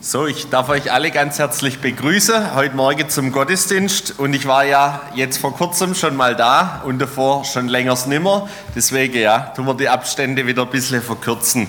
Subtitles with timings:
[0.00, 4.20] So, ich darf euch alle ganz herzlich begrüßen heute Morgen zum Gottesdienst.
[4.20, 8.48] Und ich war ja jetzt vor kurzem schon mal da und davor schon länger nimmer.
[8.76, 11.66] Deswegen ja, tun wir die Abstände wieder ein bisschen verkürzen.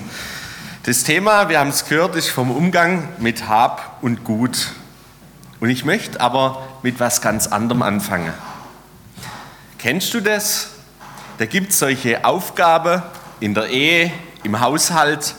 [0.84, 4.74] Das Thema, wir haben es gehört, ist vom Umgang mit Hab und Gut.
[5.58, 8.32] Und ich möchte aber mit was ganz anderem anfangen.
[9.76, 10.68] Kennst du das?
[11.38, 13.02] Da gibt es solche Aufgaben
[13.40, 14.12] in der Ehe,
[14.44, 15.34] im Haushalt,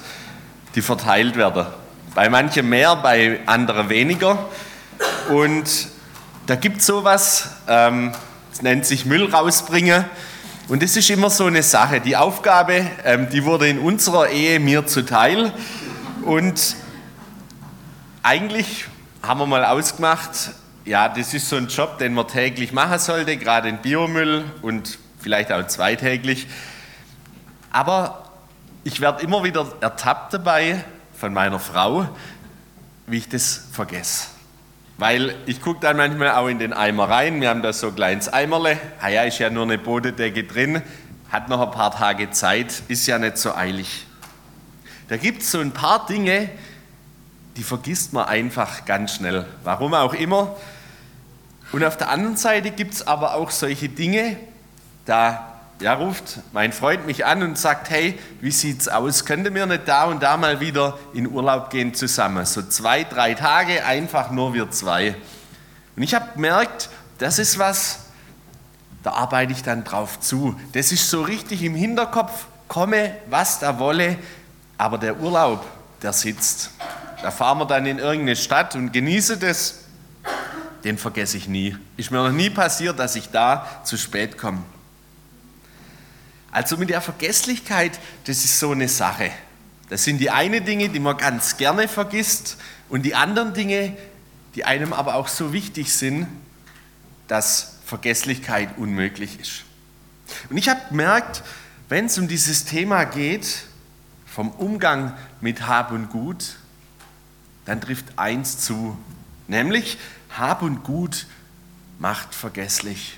[0.76, 1.68] die verteilt werden.
[2.14, 4.38] Bei manchen mehr, bei anderen weniger.
[5.30, 5.88] Und
[6.45, 8.12] da gibt es sowas, ähm,
[8.49, 10.03] das nennt sich Müll rausbringen.
[10.67, 12.02] Und das ist immer so eine Sache.
[12.02, 15.53] Die Aufgabe, ähm, die wurde in unserer Ehe mir zuteil.
[16.23, 16.76] Und
[18.23, 18.88] eigentlich
[19.23, 20.52] haben wir mal ausgemacht,
[20.84, 25.00] ja, das ist so ein Job, den man täglich machen sollte, gerade in Biomüll und
[25.17, 26.48] vielleicht auch zweitäglich.
[27.72, 28.25] Aber
[28.84, 30.84] ich werde immer wieder ertappt dabei,
[31.21, 32.09] von meiner Frau,
[33.05, 34.25] wie ich das vergesse.
[34.98, 37.95] Weil ich gucke dann manchmal auch in den Eimer rein, wir haben da so ein
[37.95, 40.81] kleines Eimerle, ah ja, ist ja nur eine Bodendecke drin,
[41.30, 44.08] hat noch ein paar Tage Zeit, ist ja nicht so eilig.
[45.09, 46.50] Da gibt es so ein paar Dinge,
[47.56, 49.45] die vergisst man einfach ganz schnell.
[49.63, 50.56] Warum auch immer.
[51.72, 54.38] Und auf der anderen Seite gibt es aber auch solche Dinge,
[55.06, 55.50] da
[55.82, 59.26] ja, ruft mein Freund mich an und sagt, hey, wie sieht's aus?
[59.26, 62.46] Könnten wir nicht da und da mal wieder in Urlaub gehen zusammen?
[62.46, 65.16] So zwei, drei Tage, einfach nur wir zwei.
[65.96, 68.00] Und ich habe gemerkt, das ist was,
[69.04, 70.59] da arbeite ich dann drauf zu.
[70.74, 74.18] Das ist so richtig im Hinterkopf, komme, was da wolle,
[74.78, 75.66] aber der Urlaub,
[76.02, 76.72] der sitzt.
[77.22, 79.80] Da fahren wir dann in irgendeine Stadt und genieße das.
[80.84, 81.78] Den vergesse ich nie.
[81.98, 84.64] Ist mir noch nie passiert, dass ich da zu spät komme.
[86.52, 89.31] Also mit der Vergesslichkeit, das ist so eine Sache.
[89.89, 92.57] Das sind die einen Dinge, die man ganz gerne vergisst
[92.89, 93.95] und die anderen Dinge,
[94.55, 96.27] die einem aber auch so wichtig sind,
[97.27, 99.63] dass Vergesslichkeit unmöglich ist.
[100.50, 101.44] Und ich habe gemerkt,
[101.90, 103.63] wenn es um dieses Thema geht,
[104.25, 106.56] vom Umgang mit Hab und Gut,
[107.66, 108.97] dann trifft eins zu,
[109.47, 109.97] nämlich
[110.38, 111.28] Hab und Gut
[112.00, 113.17] macht vergesslich.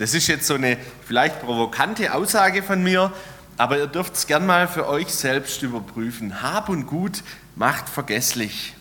[0.00, 3.12] Das ist jetzt so eine vielleicht provokante Aussage von mir,
[3.58, 6.40] aber ihr dürft es gern mal für euch selbst überprüfen.
[6.40, 7.22] Hab und Gut
[7.54, 8.72] macht vergesslich.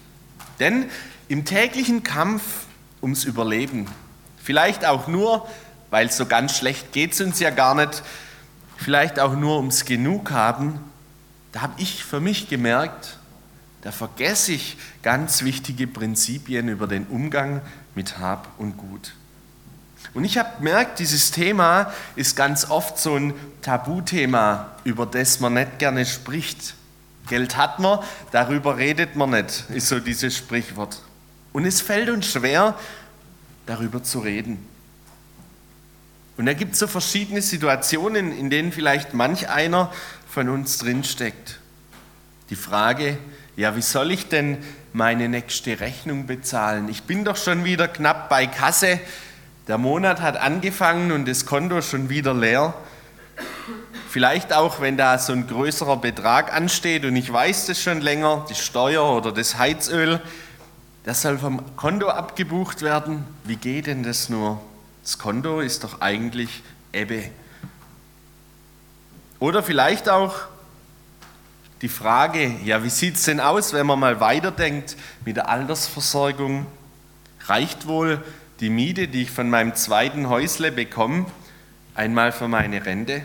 [0.61, 0.89] Denn
[1.27, 2.41] im täglichen Kampf
[3.01, 3.87] ums Überleben,
[4.41, 5.45] vielleicht auch nur,
[5.89, 8.01] weil so ganz schlecht geht es uns ja gar nicht,
[8.77, 10.79] vielleicht auch nur ums Genug haben,
[11.51, 13.17] da habe ich für mich gemerkt,
[13.81, 17.61] da vergesse ich ganz wichtige Prinzipien über den Umgang
[17.93, 19.11] mit Hab und Gut.
[20.13, 25.53] Und ich habe gemerkt, dieses Thema ist ganz oft so ein Tabuthema, über das man
[25.53, 26.73] nicht gerne spricht.
[27.27, 27.99] Geld hat man,
[28.31, 31.01] darüber redet man nicht, ist so dieses Sprichwort.
[31.53, 32.75] Und es fällt uns schwer,
[33.65, 34.65] darüber zu reden.
[36.37, 39.91] Und da gibt es so verschiedene Situationen, in denen vielleicht manch einer
[40.27, 41.59] von uns drinsteckt.
[42.49, 43.17] Die Frage,
[43.55, 44.57] ja, wie soll ich denn
[44.93, 46.87] meine nächste Rechnung bezahlen?
[46.87, 48.99] Ich bin doch schon wieder knapp bei Kasse,
[49.69, 52.73] der Monat hat angefangen und das Konto schon wieder leer.
[54.09, 58.47] Vielleicht auch, wenn da so ein größerer Betrag ansteht und ich weiß das schon länger,
[58.49, 60.19] die Steuer oder das Heizöl,
[61.03, 63.23] das soll vom Konto abgebucht werden.
[63.43, 64.59] Wie geht denn das nur?
[65.03, 67.29] Das Konto ist doch eigentlich Ebbe.
[69.37, 70.33] Oder vielleicht auch
[71.83, 76.65] die Frage, ja, wie sieht es denn aus, wenn man mal weiterdenkt mit der Altersversorgung?
[77.45, 78.23] Reicht wohl
[78.59, 81.25] die Miete, die ich von meinem zweiten Häusle bekomme,
[81.95, 83.23] einmal für meine Rente?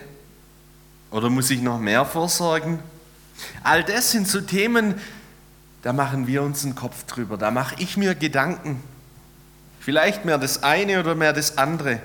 [1.11, 2.78] Oder muss ich noch mehr vorsorgen?
[3.62, 4.95] All das sind so Themen,
[5.83, 8.83] da machen wir uns einen Kopf drüber, da mache ich mir Gedanken.
[9.81, 12.01] Vielleicht mehr das eine oder mehr das andere.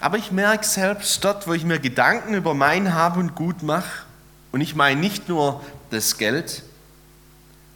[0.00, 4.04] Aber ich merke selbst dort, wo ich mir Gedanken über mein Hab und Gut mache,
[4.52, 6.62] und ich meine nicht nur das Geld,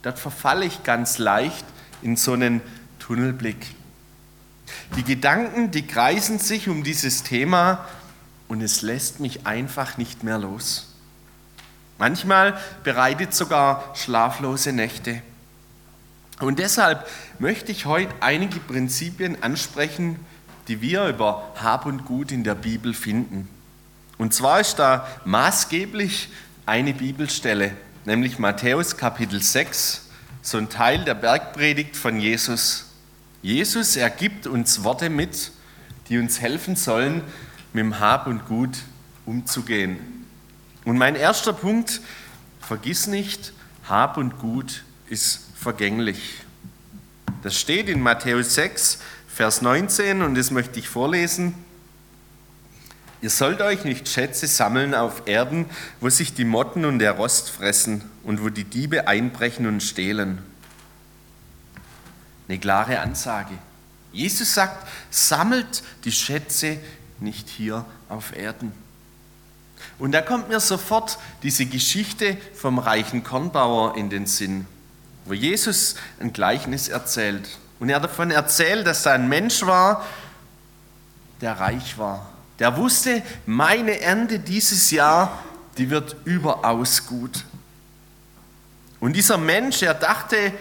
[0.03, 1.65] dort verfalle ich ganz leicht
[2.01, 2.63] in so einen
[2.99, 3.75] Tunnelblick.
[4.97, 7.87] Die Gedanken, die kreisen sich um dieses Thema
[8.49, 10.95] und es lässt mich einfach nicht mehr los.
[11.99, 15.23] Manchmal bereitet sogar schlaflose Nächte.
[16.41, 17.07] Und deshalb
[17.39, 20.19] möchte ich heute einige Prinzipien ansprechen,
[20.69, 23.49] die wir über Hab und Gut in der Bibel finden.
[24.17, 26.31] Und zwar ist da maßgeblich
[26.67, 27.73] eine Bibelstelle,
[28.05, 30.09] nämlich Matthäus Kapitel 6,
[30.43, 32.90] so ein Teil der Bergpredigt von Jesus.
[33.43, 35.53] Jesus, er gibt uns Worte mit,
[36.09, 37.23] die uns helfen sollen,
[37.73, 38.77] mit dem Hab und Gut
[39.25, 39.99] umzugehen.
[40.85, 42.01] Und mein erster Punkt,
[42.61, 43.53] vergiss nicht,
[43.89, 46.43] Hab und Gut ist vergänglich.
[47.43, 48.99] Das steht in Matthäus 6,
[49.29, 51.55] Vers 19 und das möchte ich vorlesen.
[53.23, 55.67] Ihr sollt euch nicht Schätze sammeln auf Erden,
[56.01, 60.39] wo sich die Motten und der Rost fressen und wo die Diebe einbrechen und stehlen.
[62.51, 63.57] Eine klare Ansage.
[64.11, 66.79] Jesus sagt, sammelt die Schätze
[67.21, 68.73] nicht hier auf Erden.
[70.01, 74.67] Und da kommt mir sofort diese Geschichte vom reichen Kornbauer in den Sinn,
[75.27, 77.49] wo Jesus ein Gleichnis erzählt.
[77.79, 80.05] Und er davon erzählt, dass da ein Mensch war,
[81.41, 82.31] der reich war.
[82.59, 85.39] Der wusste, meine Ernte dieses Jahr,
[85.79, 87.45] die wird überaus gut.
[88.99, 90.53] Und dieser Mensch, er dachte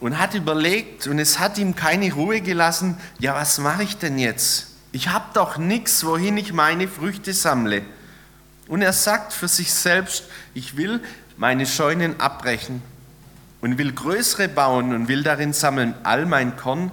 [0.00, 4.18] und hat überlegt und es hat ihm keine Ruhe gelassen, ja, was mache ich denn
[4.18, 4.68] jetzt?
[4.92, 7.82] Ich habe doch nichts, wohin ich meine Früchte sammle.
[8.68, 10.24] Und er sagt für sich selbst,
[10.54, 11.02] ich will
[11.36, 12.82] meine Scheunen abbrechen
[13.60, 16.90] und will größere bauen und will darin sammeln all mein Korn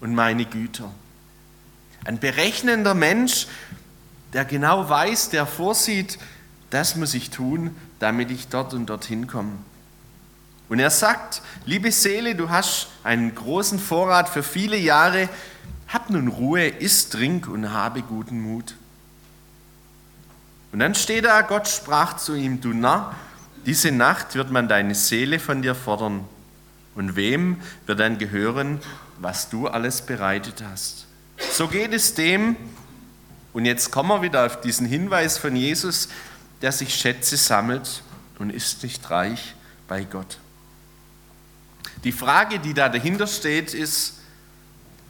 [0.00, 0.90] und meine Güter.
[2.04, 3.46] Ein berechnender Mensch,
[4.32, 6.18] der genau weiß, der vorsieht,
[6.70, 9.52] das muss ich tun, damit ich dort und dorthin komme.
[10.68, 15.28] Und er sagt, liebe Seele, du hast einen großen Vorrat für viele Jahre,
[15.88, 18.74] hab nun Ruhe, iss, trink und habe guten Mut.
[20.72, 23.14] Und dann steht da, Gott sprach zu ihm, du Narr,
[23.66, 26.24] diese Nacht wird man deine Seele von dir fordern.
[26.94, 28.80] Und wem wird dann gehören,
[29.18, 31.06] was du alles bereitet hast?
[31.52, 32.56] So geht es dem,
[33.52, 36.08] und jetzt kommen wir wieder auf diesen Hinweis von Jesus,
[36.60, 38.02] der sich Schätze sammelt
[38.40, 39.54] und ist nicht reich
[39.86, 40.38] bei Gott.
[42.04, 44.20] Die Frage, die da dahinter steht, ist,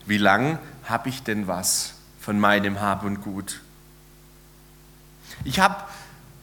[0.06, 3.60] wie lang habe ich denn was von meinem Hab und Gut?
[5.42, 5.76] Ich habe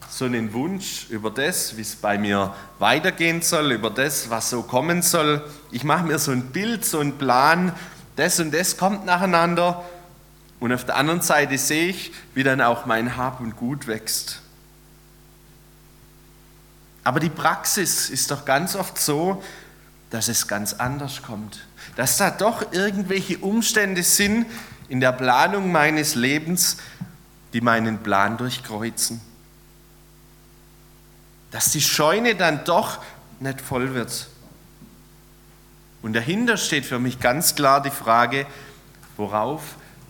[0.09, 4.61] so einen Wunsch über das, wie es bei mir weitergehen soll, über das, was so
[4.61, 5.49] kommen soll.
[5.71, 7.71] Ich mache mir so ein Bild, so einen Plan,
[8.17, 9.85] das und das kommt nacheinander.
[10.59, 14.41] Und auf der anderen Seite sehe ich, wie dann auch mein Hab und Gut wächst.
[17.03, 19.41] Aber die Praxis ist doch ganz oft so,
[20.11, 21.65] dass es ganz anders kommt.
[21.95, 24.45] Dass da doch irgendwelche Umstände sind
[24.87, 26.77] in der Planung meines Lebens,
[27.53, 29.21] die meinen Plan durchkreuzen.
[31.49, 32.99] Dass die Scheune dann doch
[33.39, 34.27] nicht voll wird.
[36.01, 38.45] Und dahinter steht für mich ganz klar die Frage,
[39.17, 39.61] worauf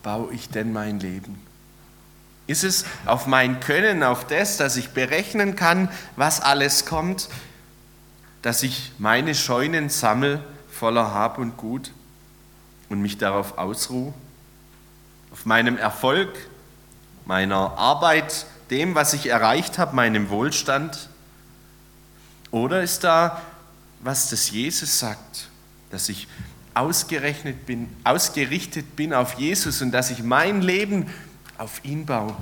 [0.03, 1.39] baue ich denn mein Leben?
[2.47, 7.29] Ist es auf mein Können, auf das, dass ich berechnen kann, was alles kommt,
[8.41, 11.91] dass ich meine Scheunen sammle voller Hab und Gut
[12.89, 14.13] und mich darauf ausruhe?
[15.31, 16.29] Auf meinem Erfolg,
[17.25, 21.09] meiner Arbeit, dem, was ich erreicht habe, meinem Wohlstand?
[22.49, 23.41] Oder ist da,
[23.99, 25.47] was das Jesus sagt,
[25.91, 26.27] dass ich
[26.73, 31.07] ausgerechnet bin, ausgerichtet bin auf Jesus und dass ich mein Leben
[31.57, 32.35] auf ihn baue?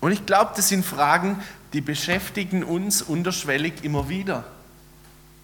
[0.00, 1.42] Und ich glaube, das sind Fragen,
[1.72, 4.44] die beschäftigen uns unterschwellig immer wieder.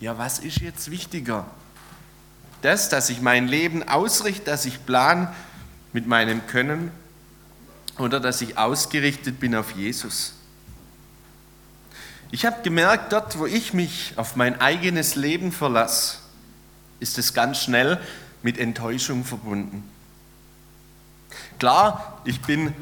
[0.01, 1.47] Ja, was ist jetzt wichtiger?
[2.63, 5.33] Das, dass ich mein Leben ausrichte, dass ich plan
[5.93, 6.91] mit meinem Können
[7.99, 10.35] oder dass ich ausgerichtet bin auf Jesus.
[12.31, 16.19] Ich habe gemerkt, dort, wo ich mich auf mein eigenes Leben verlasse,
[16.99, 18.01] ist es ganz schnell
[18.43, 19.89] mit Enttäuschung verbunden.
[21.59, 22.75] Klar, ich bin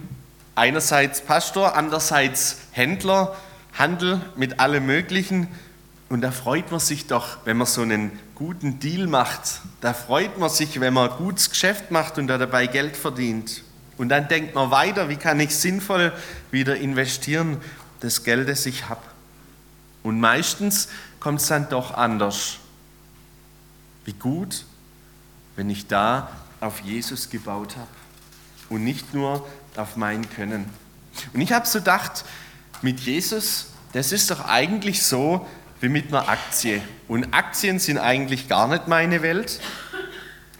[0.54, 3.36] einerseits Pastor, andererseits Händler,
[3.74, 5.48] Handel mit allem Möglichen.
[6.12, 9.62] Und da freut man sich doch, wenn man so einen guten Deal macht.
[9.80, 13.62] Da freut man sich, wenn man gutes Geschäft macht und dabei Geld verdient.
[13.96, 16.12] Und dann denkt man weiter, wie kann ich sinnvoll
[16.50, 17.56] wieder investieren,
[18.00, 19.00] das Geld, das ich habe.
[20.02, 20.88] Und meistens
[21.18, 22.58] kommt es dann doch anders.
[24.04, 24.66] Wie gut,
[25.56, 27.88] wenn ich da auf Jesus gebaut habe
[28.68, 30.68] und nicht nur auf mein Können.
[31.32, 32.26] Und ich habe so gedacht,
[32.82, 35.46] mit Jesus, das ist doch eigentlich so
[35.82, 36.80] wie mit einer Aktie.
[37.08, 39.60] Und Aktien sind eigentlich gar nicht meine Welt.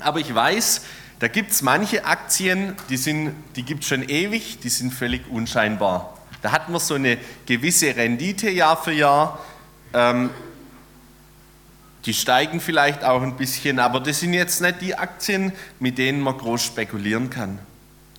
[0.00, 0.82] Aber ich weiß,
[1.20, 6.18] da gibt es manche Aktien, die, die gibt es schon ewig, die sind völlig unscheinbar.
[6.42, 9.38] Da hat man so eine gewisse Rendite Jahr für Jahr.
[9.94, 10.30] Ähm,
[12.04, 16.20] die steigen vielleicht auch ein bisschen, aber das sind jetzt nicht die Aktien, mit denen
[16.20, 17.60] man groß spekulieren kann.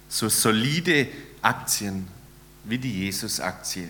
[0.08, 1.10] So solide
[1.42, 2.08] Aktien
[2.64, 3.90] wie die Jesus-Aktie.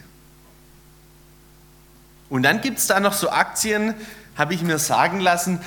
[2.33, 3.93] Und dann gibt es da noch so Aktien,
[4.35, 5.59] habe ich mir sagen lassen,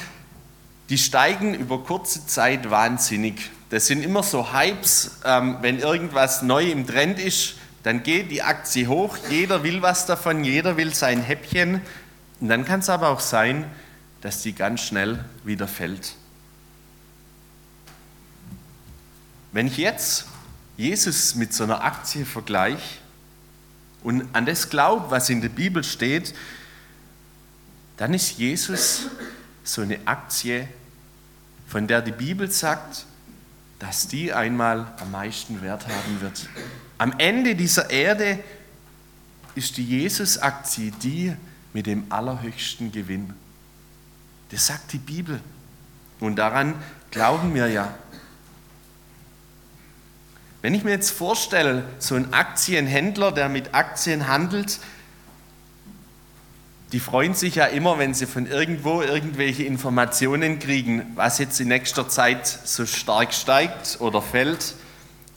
[0.89, 3.53] die steigen über kurze Zeit wahnsinnig.
[3.71, 7.55] Das sind immer so Hypes, ähm, wenn irgendwas neu im Trend ist,
[7.85, 11.83] dann geht die Aktie hoch, jeder will was davon, jeder will sein Häppchen.
[12.41, 13.65] Und dann kann es aber auch sein,
[14.21, 16.17] dass die ganz schnell wieder fällt.
[19.53, 20.27] Wenn ich jetzt
[20.77, 23.06] Jesus mit so einer Aktie vergleiche
[24.03, 26.35] und an das glaube, was in der Bibel steht,
[27.97, 29.07] dann ist Jesus
[29.65, 30.69] so eine Aktie,
[31.67, 33.07] von der die Bibel sagt,
[33.79, 36.49] dass die einmal am meisten Wert haben wird.
[36.99, 38.39] Am Ende dieser Erde
[39.55, 41.35] ist die Jesus-Aktie die
[41.73, 43.35] mit dem allerhöchsten Gewinn.
[44.51, 45.41] Das sagt die Bibel.
[46.21, 46.75] Und daran
[47.11, 47.95] glauben wir ja.
[50.67, 54.81] Wenn ich mir jetzt vorstelle, so ein Aktienhändler, der mit Aktien handelt,
[56.91, 61.69] die freuen sich ja immer, wenn sie von irgendwo irgendwelche Informationen kriegen, was jetzt in
[61.69, 64.75] nächster Zeit so stark steigt oder fällt.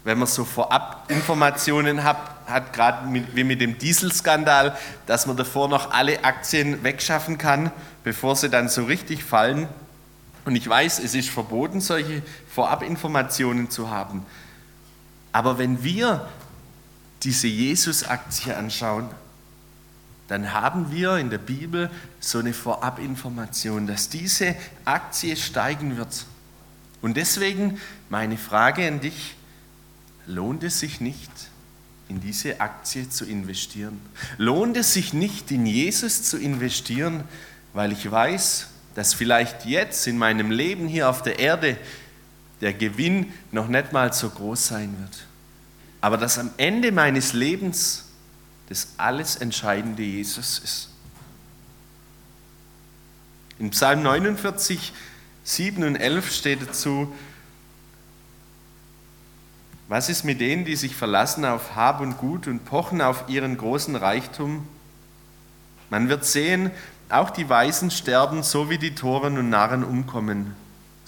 [0.03, 2.17] Wenn man so Vorab-Informationen hat,
[2.47, 7.71] hat gerade wie mit dem Dieselskandal, dass man davor noch alle Aktien wegschaffen kann,
[8.03, 9.67] bevor sie dann so richtig fallen.
[10.45, 14.25] Und ich weiß, es ist verboten, solche Vorab-Informationen zu haben.
[15.31, 16.27] Aber wenn wir
[17.23, 19.09] diese Jesus-Aktie anschauen,
[20.27, 24.55] dann haben wir in der Bibel so eine Vorabinformation, dass diese
[24.85, 26.25] Aktie steigen wird.
[27.01, 29.35] Und deswegen meine Frage an dich,
[30.27, 31.31] lohnt es sich nicht,
[32.07, 33.99] in diese Aktie zu investieren?
[34.37, 37.23] Lohnt es sich nicht, in Jesus zu investieren,
[37.73, 41.77] weil ich weiß, dass vielleicht jetzt in meinem Leben hier auf der Erde
[42.61, 45.25] der Gewinn noch nicht mal so groß sein wird.
[46.01, 48.05] Aber dass am Ende meines Lebens
[48.67, 50.89] das alles Entscheidende Jesus ist.
[53.57, 54.93] In Psalm 49,
[55.43, 57.13] 7 und 11 steht dazu,
[59.89, 63.57] was ist mit denen, die sich verlassen auf Hab und Gut und pochen auf ihren
[63.57, 64.67] großen Reichtum?
[65.89, 66.69] Man wird sehen,
[67.09, 70.55] auch die Weisen sterben, so wie die Toren und Narren umkommen.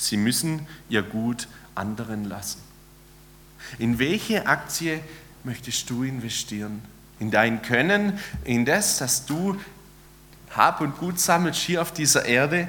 [0.02, 2.60] Sie müssen ihr Gut anderen lassen.
[3.78, 5.00] In welche Aktie
[5.44, 6.82] möchtest du investieren?
[7.22, 9.56] in dein Können, in das, dass du
[10.56, 12.68] Hab und Gut sammelst hier auf dieser Erde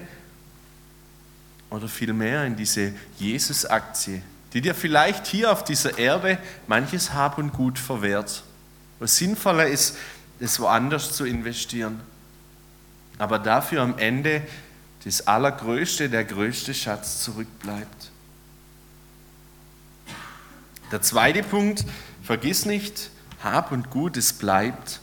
[1.71, 4.23] oder vielmehr in diese Jesus-Aktie,
[4.53, 8.45] die dir vielleicht hier auf dieser Erde manches Hab und Gut verwehrt.
[8.99, 9.97] Was sinnvoller ist,
[10.39, 12.01] es woanders zu investieren.
[13.17, 14.43] Aber dafür am Ende
[15.05, 18.11] das Allergrößte, der größte Schatz zurückbleibt.
[20.91, 21.85] Der zweite Punkt,
[22.23, 23.11] vergiss nicht,
[23.43, 25.01] hab und Gut, es bleibt,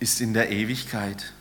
[0.00, 1.32] ist in der Ewigkeit.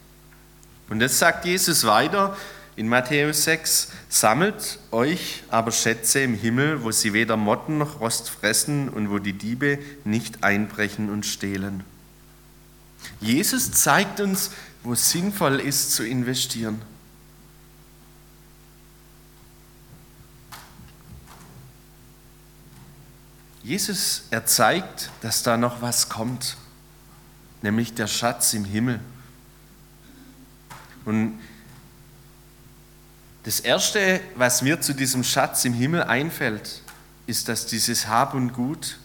[0.90, 2.36] Und das sagt Jesus weiter
[2.76, 8.30] in Matthäus 6, sammelt euch aber Schätze im Himmel, wo sie weder Motten noch Rost
[8.30, 11.84] fressen und wo die Diebe nicht einbrechen und stehlen.
[13.22, 14.52] Jesus zeigt uns,
[14.84, 16.82] wo es sinnvoll ist zu investieren.
[23.70, 26.58] Jesus, er zeigt, dass da noch was kommt,
[27.62, 29.00] nämlich der Schatz im Himmel.
[31.06, 31.40] Und
[33.44, 36.82] das Erste, was mir zu diesem Schatz im Himmel einfällt,
[37.28, 38.98] ist, dass dieses Hab und Gut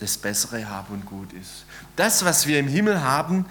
[0.00, 1.66] das bessere Hab und Gut ist.
[1.94, 3.44] Das, was wir im Himmel haben,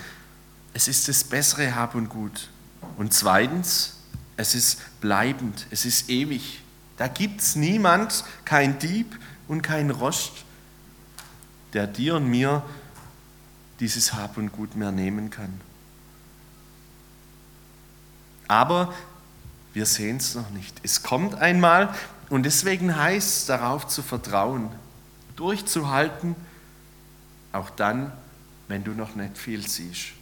[0.73, 2.49] es ist das bessere Hab und Gut.
[2.97, 3.97] Und zweitens,
[4.37, 6.63] es ist bleibend, es ist ewig.
[6.97, 9.19] Da gibt es niemand, kein Dieb,
[9.51, 10.45] und kein Rost,
[11.73, 12.63] der dir und mir
[13.81, 15.59] dieses Hab und Gut mehr nehmen kann.
[18.47, 18.93] Aber
[19.73, 20.79] wir sehen es noch nicht.
[20.83, 21.93] Es kommt einmal
[22.29, 24.69] und deswegen heißt es darauf zu vertrauen,
[25.35, 26.37] durchzuhalten,
[27.51, 28.13] auch dann,
[28.69, 30.13] wenn du noch nicht viel siehst.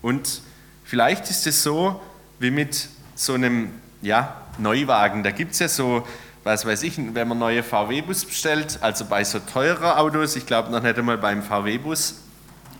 [0.00, 0.42] Und
[0.84, 2.00] vielleicht ist es so
[2.38, 5.24] wie mit so einem ja, Neuwagen.
[5.24, 6.06] Da gibt es ja so
[6.46, 10.70] was weiß ich, wenn man neue VW-Bus bestellt, also bei so teuren Autos, ich glaube
[10.70, 12.20] noch nicht einmal beim VW-Bus,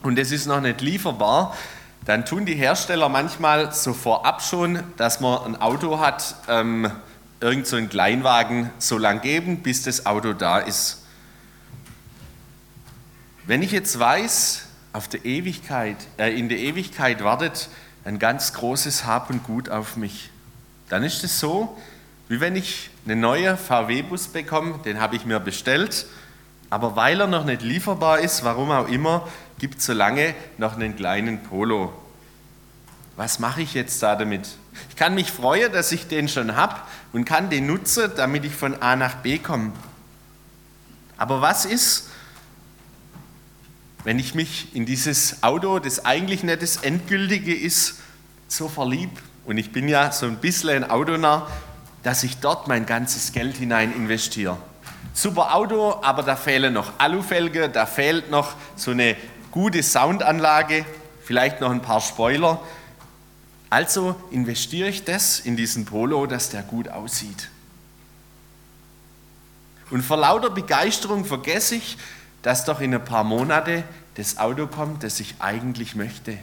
[0.05, 1.53] und es ist noch nicht lieferbar,
[2.05, 6.93] dann tun die Hersteller manchmal so vorab schon, dass man ein Auto hat, ähm,
[7.41, 11.03] irgend so Kleinwagen so lang geben, bis das Auto da ist.
[13.47, 17.69] Wenn ich jetzt weiß, auf der Ewigkeit, äh, in der Ewigkeit wartet
[18.05, 20.31] ein ganz großes Hab und Gut auf mich,
[20.89, 21.77] dann ist es so,
[22.29, 26.07] wie wenn ich einen neuen VW-Bus bekomme, den habe ich mir bestellt,
[26.71, 29.29] aber weil er noch nicht lieferbar ist, warum auch immer,
[29.59, 31.93] gibt es so lange noch einen kleinen Polo.
[33.17, 34.49] Was mache ich jetzt da damit?
[34.91, 36.75] Ich kann mich freuen, dass ich den schon habe
[37.13, 39.73] und kann den nutzen, damit ich von A nach B komme.
[41.17, 42.11] Aber was ist,
[44.05, 48.01] wenn ich mich in dieses Auto, das eigentlich nicht das Endgültige ist,
[48.49, 51.49] so verliebt und ich bin ja so ein bisschen ein Autonah,
[52.07, 54.57] dass ich dort mein ganzes Geld hinein investiere.
[55.13, 59.17] Super Auto, aber da fehlen noch Alufelge, da fehlt noch so eine
[59.51, 60.87] gute Soundanlage,
[61.25, 62.63] vielleicht noch ein paar Spoiler.
[63.71, 67.49] Also investiere ich das in diesen Polo, dass der gut aussieht.
[69.91, 71.99] Und vor lauter Begeisterung vergesse ich,
[72.43, 73.83] dass doch in ein paar Monate
[74.15, 76.39] das Auto kommt, das ich eigentlich möchte,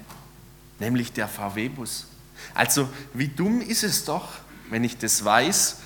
[0.79, 2.07] nämlich der VW-Bus.
[2.53, 5.77] Also wie dumm ist es doch, wenn ich das weiß,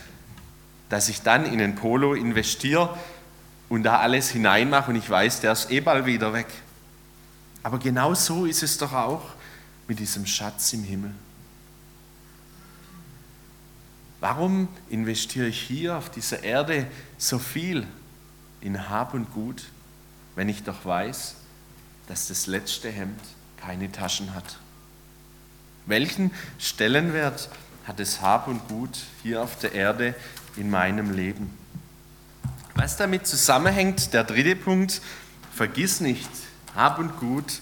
[0.90, 2.98] dass ich dann in ein Polo investiere
[3.70, 6.48] und da alles hineinmache und ich weiß, der ist eh bald wieder weg.
[7.64, 9.24] Aber genau so ist es doch auch
[9.88, 11.12] mit diesem Schatz im Himmel.
[14.20, 17.86] Warum investiere ich hier auf dieser Erde so viel
[18.62, 19.66] in Hab und Gut,
[20.36, 21.36] wenn ich doch weiß,
[22.08, 23.20] dass das letzte Hemd
[23.58, 24.58] keine Taschen hat?
[25.86, 27.67] Welchen Stellenwert hat
[28.00, 30.16] es Hab und Gut hier auf der Erde
[30.56, 31.58] in meinem Leben?
[32.76, 35.02] Was damit zusammenhängt, der dritte Punkt,
[35.54, 36.30] vergiss nicht,
[36.76, 37.62] Hab und Gut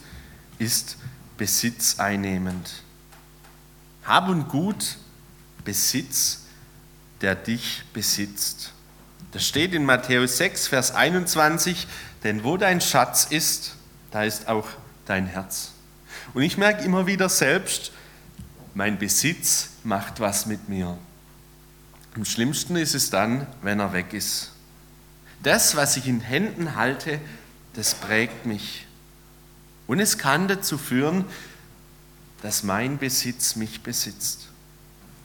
[0.58, 0.98] ist
[1.38, 2.84] besitzeinnehmend.
[4.04, 4.98] Hab und Gut,
[5.64, 6.46] Besitz
[7.22, 8.72] der dich besitzt.
[9.32, 11.88] Das steht in Matthäus 6, Vers 21,
[12.24, 13.76] denn wo dein Schatz ist,
[14.12, 14.68] da ist auch
[15.06, 15.72] dein Herz.
[16.34, 17.92] Und ich merke immer wieder selbst,
[18.76, 20.98] mein Besitz macht was mit mir.
[22.14, 24.52] Am schlimmsten ist es dann, wenn er weg ist.
[25.42, 27.20] Das, was ich in Händen halte,
[27.74, 28.86] das prägt mich.
[29.88, 31.26] Und es kann dazu führen,
[32.42, 34.50] dass mein Besitz mich besitzt.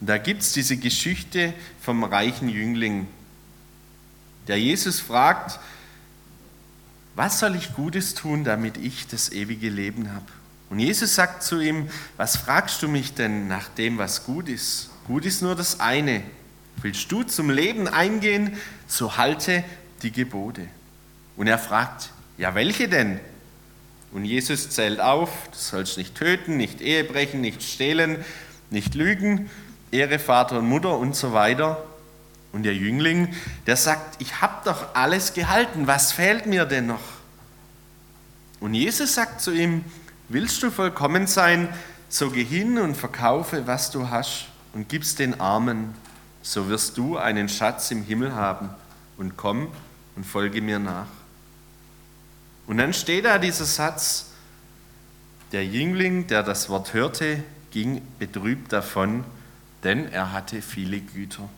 [0.00, 1.52] Und da gibt es diese Geschichte
[1.82, 3.08] vom reichen Jüngling,
[4.46, 5.58] der Jesus fragt,
[7.14, 10.26] was soll ich Gutes tun, damit ich das ewige Leben habe?
[10.70, 14.90] Und Jesus sagt zu ihm, was fragst du mich denn nach dem, was gut ist?
[15.06, 16.22] Gut ist nur das eine.
[16.80, 19.64] Willst du zum Leben eingehen, so halte
[20.02, 20.66] die Gebote.
[21.36, 23.20] Und er fragt, ja, welche denn?
[24.12, 28.24] Und Jesus zählt auf, du sollst nicht töten, nicht Ehe brechen, nicht stehlen,
[28.70, 29.50] nicht lügen
[29.90, 31.82] Ehre Vater und Mutter und so weiter.
[32.52, 33.34] Und der Jüngling,
[33.66, 37.02] der sagt, ich habe doch alles gehalten, was fehlt mir denn noch?
[38.58, 39.84] Und Jesus sagt zu ihm,
[40.30, 41.68] willst du vollkommen sein,
[42.08, 45.94] so geh hin und verkaufe, was du hast und gib's den Armen,
[46.42, 48.70] so wirst du einen Schatz im Himmel haben
[49.18, 49.68] und komm
[50.16, 51.06] und folge mir nach.
[52.66, 54.30] Und dann steht da dieser Satz,
[55.52, 59.24] der Jüngling, der das Wort hörte, ging betrübt davon
[59.82, 61.48] denn er hatte viele Güter.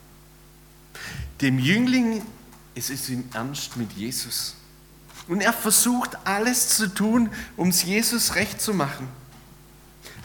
[1.40, 2.22] Dem Jüngling
[2.74, 4.54] ist es im Ernst mit Jesus.
[5.28, 9.08] Und er versucht alles zu tun, um es Jesus recht zu machen.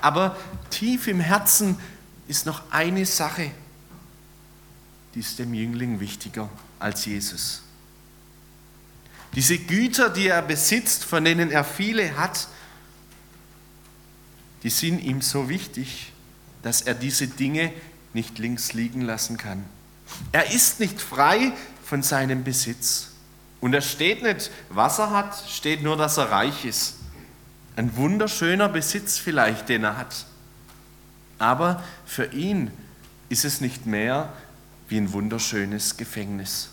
[0.02, 0.38] Aber
[0.70, 1.78] tief im Herzen
[2.28, 3.52] ist noch eine Sache,
[5.16, 7.62] die ist dem Jüngling wichtiger als Jesus.
[9.34, 12.48] Diese Güter, die er besitzt, von denen er viele hat,
[14.64, 16.12] die sind ihm so wichtig,
[16.64, 17.72] dass er diese Dinge
[18.14, 19.64] nicht links liegen lassen kann.
[20.32, 23.10] Er ist nicht frei von seinem Besitz.
[23.60, 26.96] Und er steht nicht, was er hat, steht nur, dass er reich ist.
[27.76, 30.26] Ein wunderschöner Besitz vielleicht, den er hat.
[31.40, 32.72] Aber für ihn
[33.30, 34.34] ist es nicht mehr
[34.88, 36.70] wie ein wunderschönes Gefängnis.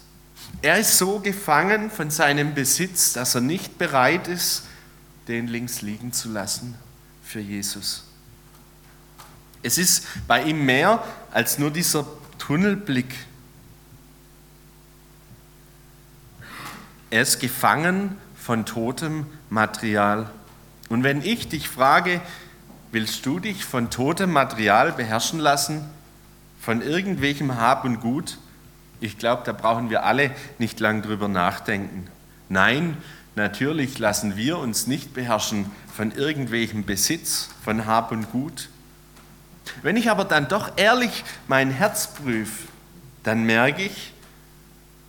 [0.62, 4.64] Er ist so gefangen von seinem Besitz, dass er nicht bereit ist,
[5.29, 6.75] den links liegen zu lassen
[7.23, 8.05] für Jesus.
[9.62, 12.07] Es ist bei ihm mehr als nur dieser
[12.38, 13.14] Tunnelblick.
[17.14, 20.29] Er ist gefangen von totem Material.
[20.88, 22.20] Und wenn ich dich frage,
[22.90, 25.88] willst du dich von totem Material beherrschen lassen,
[26.61, 28.38] von irgendwelchem Hab und Gut?
[28.98, 32.09] Ich glaube, da brauchen wir alle nicht lang drüber nachdenken.
[32.48, 32.96] Nein,
[33.37, 38.70] natürlich lassen wir uns nicht beherrschen von irgendwelchem Besitz, von Hab und Gut.
[39.83, 42.66] Wenn ich aber dann doch ehrlich mein Herz prüfe,
[43.22, 44.12] dann merke ich,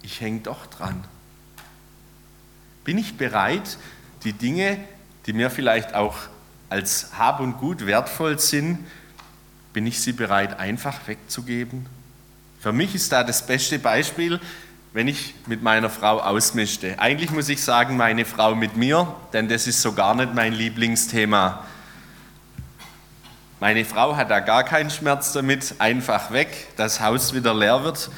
[0.04, 1.04] ich hänge doch dran.
[2.86, 3.78] Bin ich bereit,
[4.24, 4.78] die Dinge,
[5.26, 6.16] die mir vielleicht auch
[6.70, 8.86] als Hab und Gut wertvoll sind,
[9.74, 11.88] bin ich sie bereit, einfach wegzugeben?
[12.60, 14.40] Für mich ist da das beste Beispiel,
[14.94, 16.98] wenn ich mit meiner Frau ausmischte.
[17.00, 20.54] Eigentlich muss ich sagen, meine Frau mit mir, denn das ist so gar nicht mein
[20.54, 21.66] Lieblingsthema.
[23.60, 28.10] Meine Frau hat da gar keinen Schmerz damit, einfach weg, das Haus wieder leer wird.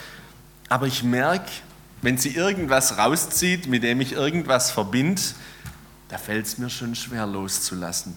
[0.70, 1.50] Aber ich merke,
[2.02, 5.22] wenn sie irgendwas rauszieht, mit dem ich irgendwas verbinde,
[6.10, 8.16] da fällt es mir schon schwer loszulassen.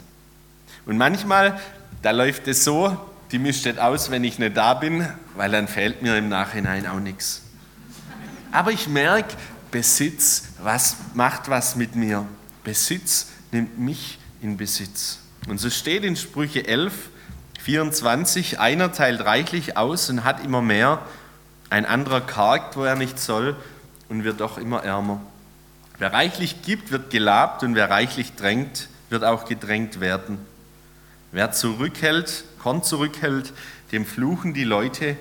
[0.86, 1.60] Und manchmal,
[2.02, 2.96] da läuft es so,
[3.32, 7.00] die mischt aus, wenn ich nicht da bin, weil dann fehlt mir im Nachhinein auch
[7.00, 7.42] nichts.
[8.52, 9.36] Aber ich merke,
[9.70, 12.26] Besitz was, macht was mit mir.
[12.64, 15.18] Besitz nimmt mich in Besitz.
[15.48, 16.92] Und so steht in Sprüche 11,
[17.60, 21.00] 24, einer teilt reichlich aus und hat immer mehr,
[21.70, 23.56] ein anderer kargt, wo er nicht soll
[24.08, 25.20] und wird doch immer ärmer.
[25.98, 30.38] Wer reichlich gibt, wird gelabt und wer reichlich drängt, wird auch gedrängt werden.
[31.32, 33.52] Wer zurückhält, Korn zurückhält,
[33.92, 35.16] dem fluchen die Leute,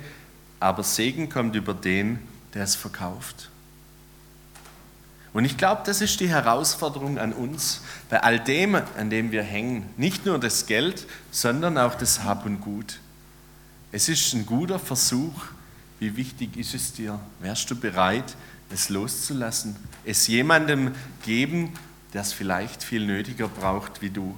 [0.60, 2.20] aber Segen kommt über den,
[2.54, 3.50] der es verkauft.
[5.32, 9.44] Und ich glaube, das ist die Herausforderung an uns, bei all dem, an dem wir
[9.44, 9.88] hängen.
[9.98, 13.00] Nicht nur das Geld, sondern auch das Hab und Gut.
[13.92, 15.34] Es ist ein guter Versuch.
[16.00, 17.20] Wie wichtig ist es dir?
[17.40, 18.36] Wärst du bereit,
[18.72, 19.76] es loszulassen?
[20.06, 21.74] Es jemandem geben,
[22.14, 24.36] der es vielleicht viel nötiger braucht wie du?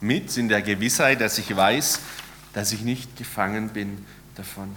[0.00, 1.98] Mit in der Gewissheit, dass ich weiß,
[2.52, 4.04] dass ich nicht gefangen bin
[4.36, 4.74] davon.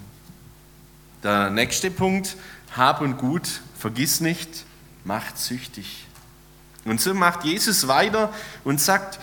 [1.23, 2.35] Der nächste Punkt,
[2.75, 4.65] Hab und Gut vergiss nicht,
[5.03, 6.07] macht süchtig.
[6.85, 8.33] Und so macht Jesus weiter
[8.63, 9.19] und sagt,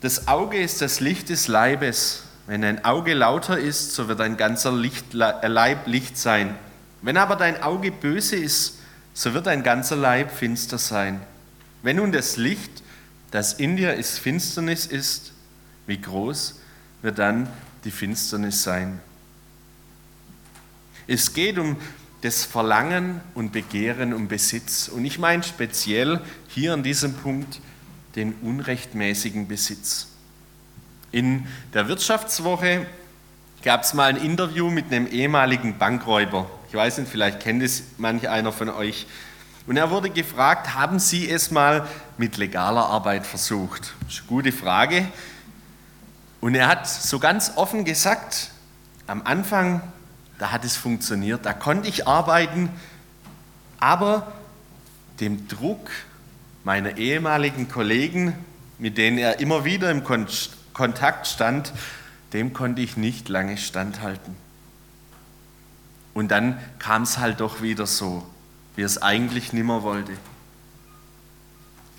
[0.00, 2.22] das Auge ist das Licht des Leibes.
[2.48, 6.54] Wenn ein Auge lauter ist, so wird ein ganzer Licht, äh, Leib Licht sein.
[7.02, 8.78] Wenn aber dein Auge böse ist,
[9.12, 11.20] so wird ein ganzer Leib finster sein.
[11.82, 12.82] Wenn nun das Licht,
[13.30, 15.32] das in dir ist, Finsternis ist,
[15.86, 16.58] wie groß
[17.02, 17.50] wird dann
[17.84, 18.98] die Finsternis sein?
[21.06, 21.76] Es geht um
[22.22, 24.88] das Verlangen und Begehren um Besitz.
[24.88, 27.60] Und ich meine speziell hier an diesem Punkt
[28.16, 30.08] den unrechtmäßigen Besitz.
[31.10, 32.86] In der Wirtschaftswoche
[33.62, 36.48] gab es mal ein Interview mit einem ehemaligen Bankräuber.
[36.68, 39.06] Ich weiß nicht, vielleicht kennt es manch einer von euch.
[39.66, 43.94] Und er wurde gefragt, haben Sie es mal mit legaler Arbeit versucht?
[44.02, 45.06] Das ist eine gute Frage.
[46.40, 48.50] Und er hat so ganz offen gesagt,
[49.06, 49.82] am Anfang
[50.38, 52.70] da hat es funktioniert, da konnte ich arbeiten,
[53.80, 54.32] aber
[55.20, 55.90] dem Druck
[56.64, 58.34] meiner ehemaligen Kollegen,
[58.78, 60.50] mit denen er immer wieder im Kontakt
[61.24, 61.72] stand,
[62.32, 64.36] dem konnte ich nicht lange standhalten.
[66.14, 68.26] Und dann kam es halt doch wieder so,
[68.76, 70.12] wie es eigentlich nimmer wollte.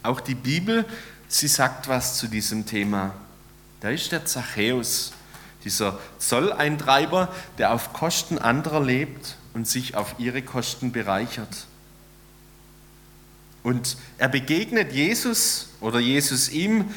[0.04, 0.86] Auch die Bibel,
[1.28, 3.14] sie sagt was zu diesem Thema.
[3.82, 5.14] Da ist der Zachäus,
[5.64, 11.66] dieser Zolleintreiber, der auf Kosten anderer lebt und sich auf ihre Kosten bereichert.
[13.64, 16.94] Und er begegnet Jesus oder Jesus ihm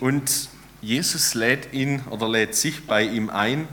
[0.00, 0.48] und
[0.82, 3.68] Jesus lädt ihn oder lädt sich bei ihm ein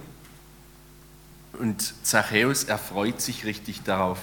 [1.53, 4.19] und Zachäus erfreut sich richtig darauf.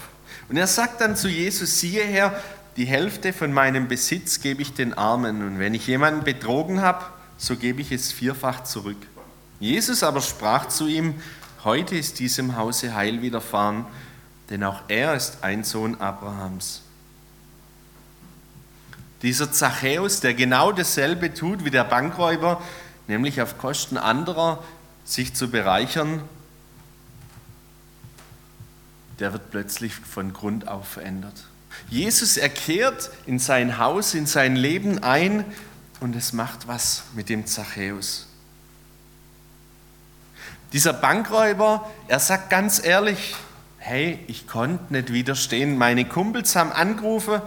[0.49, 2.41] Und er sagt dann zu Jesus, siehe her,
[2.77, 7.05] die Hälfte von meinem Besitz gebe ich den Armen und wenn ich jemanden betrogen habe,
[7.39, 8.97] so gebe ich es vierfach zurück.
[9.61, 11.15] Jesus aber sprach zu ihm,
[11.65, 13.87] heute ist diesem Hause Heil widerfahren,
[14.51, 16.84] denn auch er ist ein Sohn Abrahams.
[19.23, 22.63] Dieser Zachäus, der genau dasselbe tut wie der Bankräuber,
[23.07, 24.63] nämlich auf Kosten anderer
[25.05, 26.23] sich zu bereichern,
[29.19, 31.45] der wird plötzlich von Grund auf verändert.
[31.89, 35.45] Jesus erkehrt in sein Haus, in sein Leben ein
[36.01, 38.27] und es macht was mit dem Zachäus.
[40.73, 43.37] Dieser Bankräuber, er sagt ganz ehrlich,
[43.79, 45.79] hey, ich konnte nicht widerstehen.
[45.79, 47.41] Meine Kumpels haben angerufen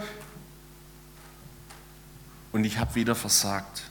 [2.52, 3.82] und ich habe wieder versagt.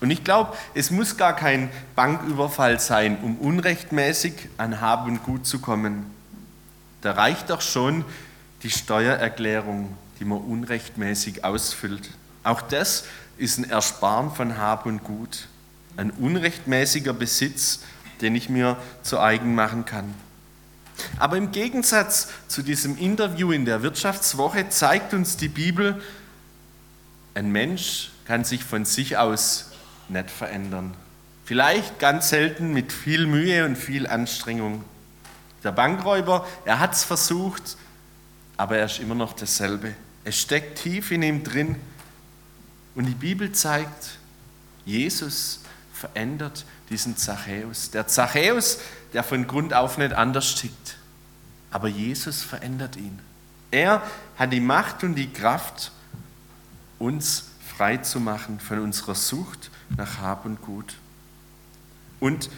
[0.00, 5.46] Und ich glaube, es muss gar kein Banküberfall sein, um unrechtmäßig an Hab und Gut
[5.46, 6.06] zu kommen.
[7.00, 8.04] Da reicht doch schon
[8.62, 12.10] die Steuererklärung die man unrechtmäßig ausfüllt.
[12.42, 13.04] Auch das
[13.36, 15.48] ist ein Ersparen von Hab und Gut,
[15.96, 17.80] ein unrechtmäßiger Besitz,
[18.20, 20.14] den ich mir zu eigen machen kann.
[21.18, 26.00] Aber im Gegensatz zu diesem Interview in der Wirtschaftswoche zeigt uns die Bibel,
[27.34, 29.70] ein Mensch kann sich von sich aus
[30.08, 30.94] nicht verändern.
[31.44, 34.84] Vielleicht ganz selten mit viel Mühe und viel Anstrengung.
[35.62, 37.76] Der Bankräuber, er hat es versucht,
[38.56, 39.94] aber er ist immer noch dasselbe.
[40.24, 41.76] Es steckt tief in ihm drin.
[42.94, 44.18] Und die Bibel zeigt,
[44.84, 45.60] Jesus
[45.92, 47.90] verändert diesen Zachäus.
[47.90, 48.78] Der Zachäus,
[49.16, 50.98] der von Grund auf nicht anders tickt.
[51.70, 53.18] Aber Jesus verändert ihn.
[53.70, 54.02] Er
[54.36, 55.90] hat die Macht und die Kraft,
[56.98, 60.96] uns frei zu machen von unserer Sucht nach Hab und Gut.
[62.20, 62.50] Und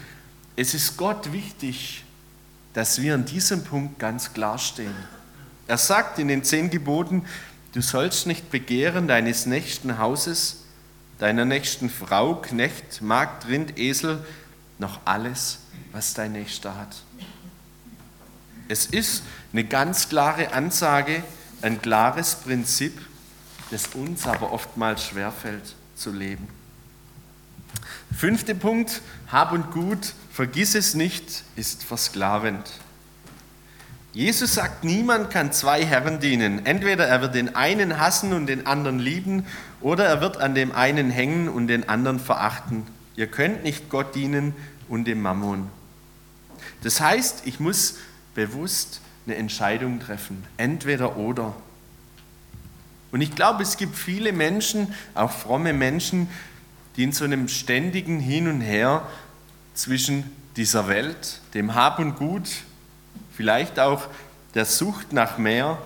[0.57, 2.03] es ist Gott wichtig,
[2.73, 4.93] dass wir an diesem Punkt ganz klar stehen.
[5.65, 7.25] Er sagt in den zehn Geboten,
[7.71, 10.65] Du sollst nicht begehren deines nächsten Hauses,
[11.19, 14.25] deiner nächsten Frau, Knecht, Magd, Rind, Esel,
[14.79, 15.59] noch alles,
[15.91, 16.95] was dein Nächster hat.
[18.67, 21.23] Es ist eine ganz klare Ansage,
[21.61, 22.99] ein klares Prinzip,
[23.71, 26.47] das uns aber oftmals schwerfällt zu leben.
[28.15, 32.69] Fünfter Punkt, Hab und Gut, vergiss es nicht, ist versklavend.
[34.13, 36.65] Jesus sagt, niemand kann zwei Herren dienen.
[36.65, 39.45] Entweder er wird den einen hassen und den anderen lieben,
[39.81, 42.87] oder er wird an dem einen hängen und den anderen verachten.
[43.19, 44.55] Ihr könnt nicht Gott dienen
[44.87, 45.67] und dem Mammon.
[46.83, 47.97] Das heißt, ich muss
[48.33, 50.41] bewusst eine Entscheidung treffen.
[50.55, 51.53] Entweder oder.
[53.11, 56.29] Und ich glaube, es gibt viele Menschen, auch fromme Menschen,
[56.95, 59.05] die in so einem ständigen Hin und Her
[59.73, 60.23] zwischen
[60.55, 62.47] dieser Welt, dem Hab und Gut,
[63.35, 64.07] vielleicht auch
[64.55, 65.77] der Sucht nach mehr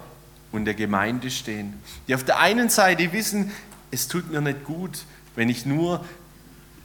[0.51, 1.81] und der Gemeinde stehen.
[2.07, 3.51] Die auf der einen Seite wissen,
[3.89, 6.05] es tut mir nicht gut, wenn ich nur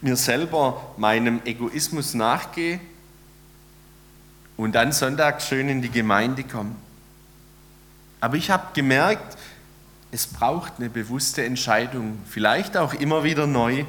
[0.00, 2.80] mir selber meinem Egoismus nachgehe
[4.56, 6.74] und dann sonntags schön in die Gemeinde komme.
[8.20, 9.38] Aber ich habe gemerkt,
[10.10, 13.84] es braucht eine bewusste Entscheidung, vielleicht auch immer wieder neu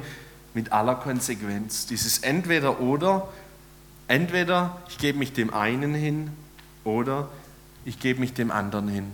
[0.54, 1.86] mit aller Konsequenz.
[1.86, 3.28] Dieses entweder oder,
[4.08, 6.30] entweder ich gebe mich dem einen hin
[6.84, 7.28] oder
[7.84, 9.10] ich gebe mich dem anderen hin.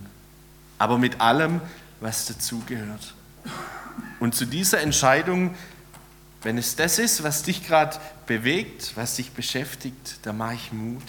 [0.79, 1.61] Aber mit allem,
[2.01, 3.15] was dazugehört.
[4.21, 5.55] Und zu dieser Entscheidung,
[6.43, 11.03] wenn es das ist, was dich gerade bewegt, was dich beschäftigt, da mache ich Mut.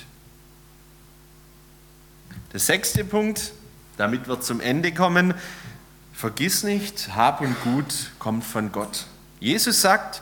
[2.54, 3.52] Der sechste Punkt,
[3.98, 5.34] damit wir zum Ende kommen,
[6.14, 9.06] vergiss nicht, Hab und Gut kommt von Gott.
[9.40, 10.22] Jesus sagt,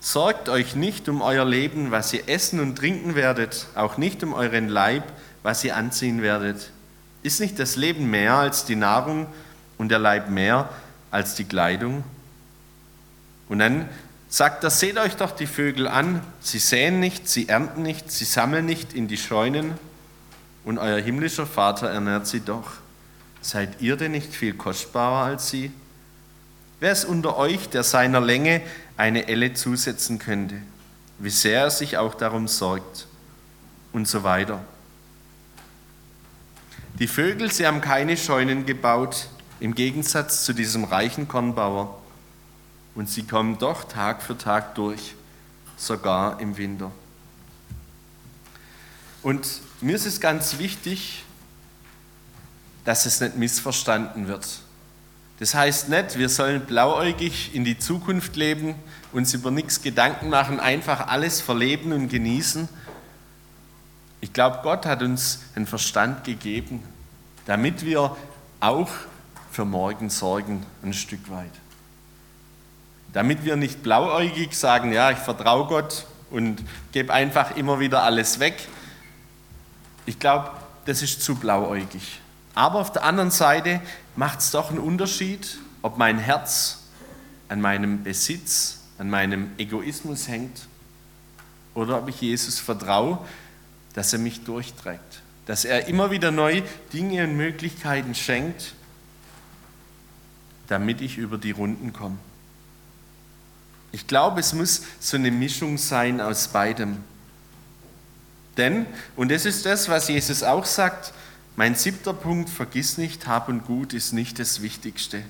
[0.00, 4.32] sorgt euch nicht um euer Leben, was ihr essen und trinken werdet, auch nicht um
[4.32, 5.04] euren Leib,
[5.42, 6.70] was ihr anziehen werdet.
[7.22, 9.26] Ist nicht das Leben mehr als die Nahrung
[9.78, 10.68] und der Leib mehr
[11.10, 12.04] als die Kleidung?
[13.48, 13.88] Und dann
[14.28, 18.24] sagt er, seht euch doch die Vögel an, sie säen nicht, sie ernten nicht, sie
[18.24, 19.74] sammeln nicht in die Scheunen,
[20.64, 22.72] und euer himmlischer Vater ernährt sie doch.
[23.40, 25.70] Seid ihr denn nicht viel kostbarer als sie?
[26.80, 28.60] Wer ist unter euch, der seiner Länge
[28.96, 30.56] eine Elle zusetzen könnte?
[31.18, 33.06] Wie sehr er sich auch darum sorgt
[33.92, 34.60] und so weiter.
[36.98, 42.02] Die Vögel, sie haben keine Scheunen gebaut, im Gegensatz zu diesem reichen Kornbauer.
[42.96, 45.14] Und sie kommen doch Tag für Tag durch,
[45.76, 46.90] sogar im Winter.
[49.22, 49.46] Und
[49.82, 51.22] mir ist es ganz wichtig,
[52.86, 54.46] dass es nicht missverstanden wird.
[55.38, 58.74] Das heißt nicht, wir sollen blauäugig in die Zukunft leben,
[59.12, 62.66] uns über nichts Gedanken machen, einfach alles verleben und genießen.
[64.22, 66.82] Ich glaube, Gott hat uns einen Verstand gegeben,
[67.44, 68.16] damit wir
[68.60, 68.90] auch
[69.52, 71.52] für morgen sorgen, ein Stück weit.
[73.16, 78.40] Damit wir nicht blauäugig sagen, ja, ich vertraue Gott und gebe einfach immer wieder alles
[78.40, 78.68] weg,
[80.04, 80.50] ich glaube,
[80.84, 82.20] das ist zu blauäugig.
[82.54, 83.80] Aber auf der anderen Seite
[84.16, 86.88] macht es doch einen Unterschied, ob mein Herz
[87.48, 90.68] an meinem Besitz, an meinem Egoismus hängt
[91.72, 93.16] oder ob ich Jesus vertraue,
[93.94, 96.60] dass er mich durchträgt, dass er immer wieder neu
[96.92, 98.74] Dinge und Möglichkeiten schenkt,
[100.66, 102.18] damit ich über die Runden komme.
[103.96, 106.98] Ich glaube, es muss so eine Mischung sein aus beidem.
[108.58, 108.84] Denn,
[109.16, 111.14] und das ist das, was Jesus auch sagt,
[111.56, 115.22] mein siebter Punkt, vergiss nicht, Hab und Gut ist nicht das Wichtigste.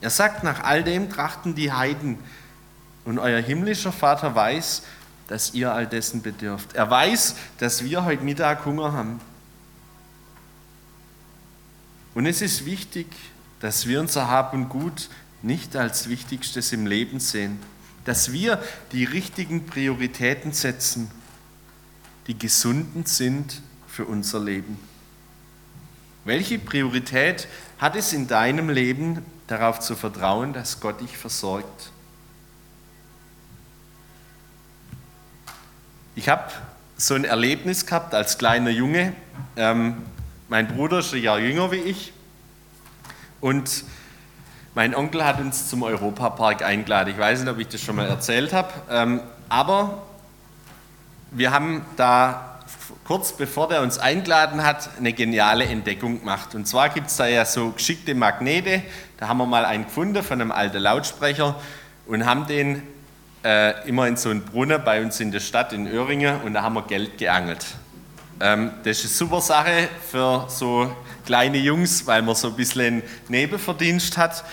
[0.00, 2.18] Er sagt, nach all dem trachten die Heiden
[3.04, 4.82] und euer himmlischer Vater weiß,
[5.28, 6.72] dass ihr all dessen bedürft.
[6.72, 9.20] Er weiß, dass wir heute Mittag Hunger haben.
[12.14, 13.06] Und es ist wichtig,
[13.60, 15.08] dass wir unser Hab und Gut
[15.42, 17.58] nicht als Wichtigstes im Leben sehen,
[18.04, 21.10] dass wir die richtigen Prioritäten setzen
[22.30, 24.78] die gesunden sind für unser Leben.
[26.24, 27.48] Welche Priorität
[27.78, 31.90] hat es in deinem Leben, darauf zu vertrauen, dass Gott dich versorgt?
[36.14, 36.52] Ich habe
[36.96, 39.12] so ein Erlebnis gehabt als kleiner Junge.
[39.56, 39.96] Ähm,
[40.48, 42.12] mein Bruder ist ein Jahr jünger wie ich
[43.40, 43.84] und
[44.74, 47.10] mein Onkel hat uns zum Europapark eingeladen.
[47.10, 50.02] Ich weiß nicht, ob ich das schon mal erzählt habe, ähm, aber
[51.32, 52.58] wir haben da
[53.04, 56.54] kurz bevor der uns eingeladen hat, eine geniale Entdeckung gemacht.
[56.54, 58.82] Und zwar gibt es da ja so geschickte Magnete.
[59.18, 61.56] Da haben wir mal einen gefunden von einem alten Lautsprecher
[62.06, 62.82] und haben den
[63.44, 66.62] äh, immer in so einen Brunnen bei uns in der Stadt in Öhringen und da
[66.62, 67.66] haben wir Geld geangelt.
[68.40, 70.90] Ähm, das ist eine super Sache für so
[71.26, 74.44] kleine Jungs, weil man so ein bisschen Nebenverdienst hat.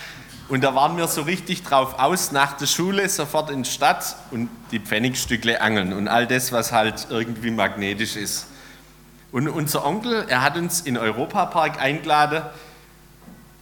[0.48, 4.16] Und da waren wir so richtig drauf aus, nach der Schule sofort in die Stadt
[4.30, 8.46] und die Pfennigstückle angeln und all das, was halt irgendwie magnetisch ist.
[9.32, 12.42] Und unser Onkel, er hat uns in Europapark eingeladen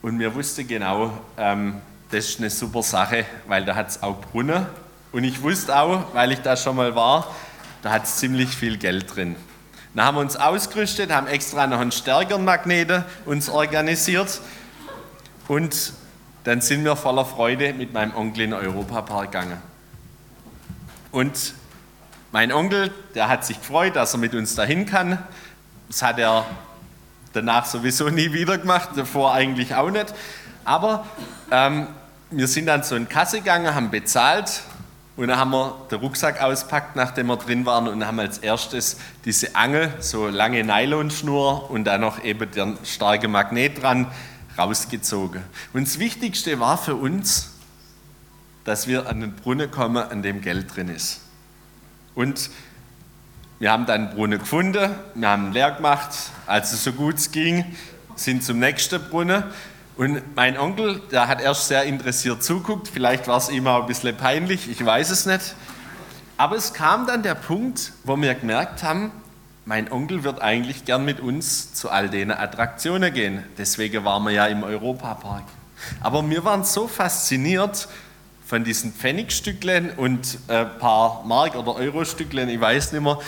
[0.03, 4.21] und wir wussten genau, ähm, das ist eine super Sache, weil da hat es auch
[4.21, 4.67] Brunnen.
[5.11, 7.35] Und ich wusste auch, weil ich da schon mal war,
[7.83, 9.35] da hat es ziemlich viel Geld drin.
[9.97, 14.43] Dann haben wir uns ausgerüstet, haben extra noch einen stärkeren Magneten uns organisiert
[15.49, 15.95] und
[16.45, 19.57] dann sind wir voller Freude mit meinem Onkel in den Europapark gegangen.
[21.13, 21.55] Und
[22.31, 25.19] mein Onkel, der hat sich gefreut, dass er mit uns dahin kann.
[25.89, 26.45] Das hat er
[27.33, 30.13] danach sowieso nie wieder gemacht, davor eigentlich auch nicht.
[30.67, 31.07] Aber
[31.51, 31.87] ähm,
[32.31, 34.61] wir sind dann in Kasse gegangen, haben bezahlt
[35.17, 38.99] und dann haben wir den Rucksack auspackt, nachdem wir drin waren und haben als erstes
[39.25, 44.09] diese Angel, so lange Nylonschnur und dann noch eben der starke Magnet dran
[44.59, 45.43] rausgezogen.
[45.73, 47.53] Und das Wichtigste war für uns,
[48.65, 51.21] dass wir an den Brunnen kommen, an dem Geld drin ist.
[52.15, 52.51] Und
[53.59, 56.11] wir haben dann einen Brunnen gefunden, wir haben ihn leer gemacht,
[56.47, 57.65] also so gut es ging,
[58.17, 59.45] sind zum nächsten Brunnen.
[59.97, 63.87] Und mein Onkel, der hat erst sehr interessiert zuguckt, vielleicht war es ihm auch ein
[63.87, 65.55] bisschen peinlich, ich weiß es nicht.
[66.37, 69.11] Aber es kam dann der Punkt, wo wir gemerkt haben,
[69.65, 73.43] mein Onkel wird eigentlich gern mit uns zu all den Attraktionen gehen.
[73.57, 75.45] Deswegen waren wir ja im Europapark.
[76.01, 77.89] Aber wir waren so fasziniert
[78.47, 83.19] von diesen Pfennigstücklen und ein paar Mark- oder Euro-Stücklen, ich weiß nicht mehr,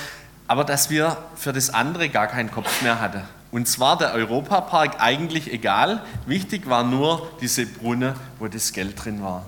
[0.47, 3.23] aber dass wir für das andere gar keinen Kopf mehr hatten.
[3.51, 6.03] Und zwar der Europapark eigentlich egal.
[6.27, 9.47] Wichtig war nur diese Brunne, wo das Geld drin war.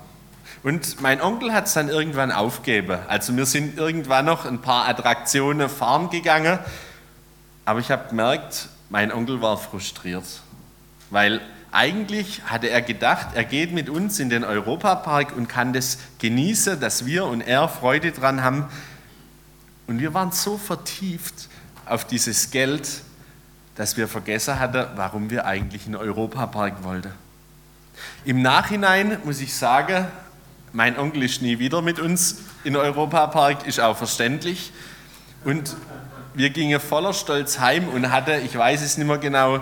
[0.62, 2.98] Und mein Onkel hat es dann irgendwann aufgegeben.
[3.08, 6.58] Also wir sind irgendwann noch ein paar Attraktionen fahren gegangen.
[7.64, 10.24] Aber ich habe gemerkt, mein Onkel war frustriert.
[11.10, 11.40] Weil
[11.72, 16.80] eigentlich hatte er gedacht, er geht mit uns in den Europapark und kann das genießen,
[16.80, 18.66] dass wir und er Freude dran haben.
[19.86, 21.48] Und wir waren so vertieft
[21.86, 23.02] auf dieses Geld,
[23.80, 27.14] dass wir vergessen hatten, warum wir eigentlich in den Europapark wollten.
[28.26, 30.06] Im Nachhinein muss ich sagen,
[30.74, 34.70] mein Onkel ist nie wieder mit uns in den Europapark, ist auch verständlich.
[35.46, 35.76] Und
[36.34, 39.60] wir gingen voller Stolz heim und hatte, ich weiß es nicht mehr genau,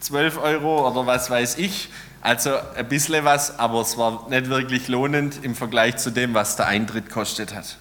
[0.00, 1.90] 12 Euro oder was weiß ich.
[2.22, 6.56] Also ein bisschen was, aber es war nicht wirklich lohnend im Vergleich zu dem, was
[6.56, 7.76] der Eintritt kostet hat.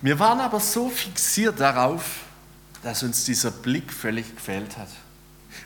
[0.00, 2.22] Wir waren aber so fixiert darauf,
[2.82, 4.88] dass uns dieser Blick völlig gefehlt hat.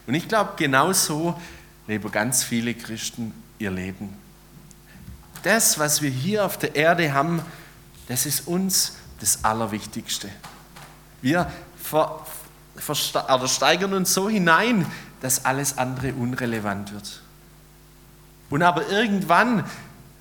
[0.07, 1.41] Und ich glaube, genau so
[1.87, 4.17] leben ganz viele Christen ihr Leben
[5.47, 7.41] das, was wir hier auf der Erde haben,
[8.09, 10.29] das ist uns das Allerwichtigste.
[11.23, 11.51] Wir
[11.81, 12.27] ver,
[12.75, 12.97] ver,
[13.47, 14.87] steigern uns so hinein,
[15.21, 17.23] dass alles andere unrelevant wird.
[18.51, 19.65] Und aber irgendwann,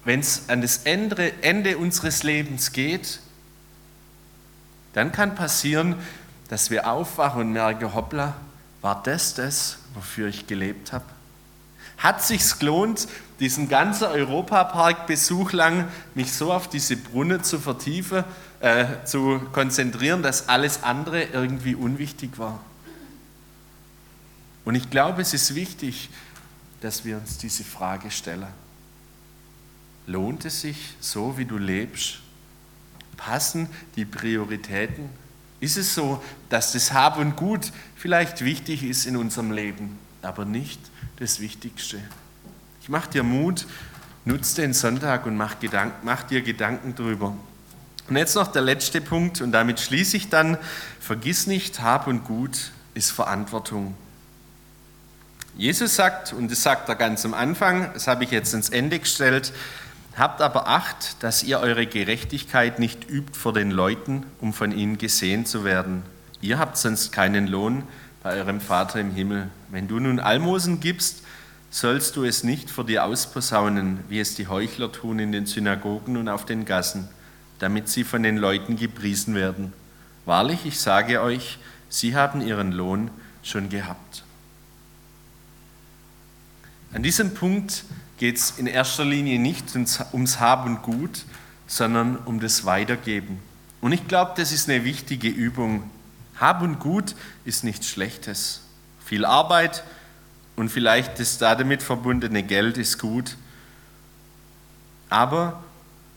[0.04, 3.20] wenn es an das Ende, Ende unseres Lebens geht,
[4.94, 5.96] dann kann passieren,
[6.48, 8.36] dass wir aufwachen und merken, hoppla,
[8.82, 11.06] war das das, wofür ich gelebt habe?
[11.98, 13.08] Hat sich's gelohnt,
[13.40, 18.24] diesen ganzen Europapark-Besuch lang mich so auf diese Brunnen zu vertiefen,
[18.60, 22.60] äh, zu konzentrieren, dass alles andere irgendwie unwichtig war?
[24.66, 26.10] Und ich glaube, es ist wichtig,
[26.82, 28.48] dass wir uns diese Frage stellen.
[30.08, 32.20] Lohnt es sich, so wie du lebst?
[33.18, 35.10] Passen die Prioritäten?
[35.65, 40.45] Ist es so, dass das Hab und Gut vielleicht wichtig ist in unserem Leben, aber
[40.45, 40.80] nicht
[41.17, 41.97] das Wichtigste.
[42.84, 43.65] Ich mache dir Mut,
[44.25, 47.36] nutze den Sonntag und mach, Gedank, mach dir Gedanken darüber.
[48.08, 50.60] Und jetzt noch der letzte Punkt und damit schließe ich dann,
[50.99, 53.95] vergiss nicht, Hab und Gut ist Verantwortung.
[55.58, 58.99] Jesus sagt, und das sagt er ganz am Anfang, das habe ich jetzt ins Ende
[58.99, 59.51] gestellt,
[60.15, 64.97] habt aber Acht, dass ihr eure Gerechtigkeit nicht übt vor den Leuten, um von ihnen
[64.97, 66.04] gesehen zu werden.
[66.41, 67.84] Ihr habt sonst keinen Lohn
[68.23, 69.49] bei eurem Vater im Himmel.
[69.69, 71.24] Wenn du nun Almosen gibst,
[71.70, 76.16] sollst du es nicht vor dir ausposaunen, wie es die Heuchler tun in den Synagogen
[76.16, 77.09] und auf den Gassen,
[77.59, 79.74] damit sie von den Leuten gepriesen werden.
[80.26, 81.59] Wahrlich, ich sage euch,
[81.89, 83.11] sie haben ihren Lohn
[83.43, 84.24] schon gehabt.
[86.93, 87.84] An diesem Punkt
[88.18, 91.26] geht es in erster Linie nicht ums Hab und Gut,
[91.68, 93.39] sondern um das Weitergeben.
[93.82, 95.89] Und ich glaube, das ist eine wichtige Übung
[96.38, 98.61] hab und Gut ist nichts Schlechtes.
[99.03, 99.84] Viel Arbeit
[100.55, 103.38] und vielleicht das damit verbundene Geld ist gut.
[105.09, 105.63] Aber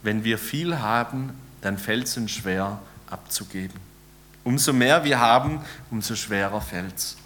[0.03, 2.81] wenn wir viel haben, dann fällt es uns schwer
[3.11, 3.79] abzugeben.
[4.45, 7.17] Umso mehr wir haben, umso schwerer fällt es.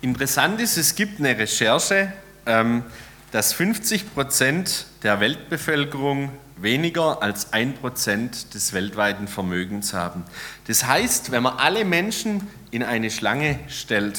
[0.00, 2.12] Interessant ist, es gibt eine Recherche,
[2.44, 10.24] dass 50 Prozent der Weltbevölkerung weniger als ein Prozent des weltweiten Vermögens haben.
[10.66, 14.18] Das heißt, wenn man alle Menschen in eine Schlange stellt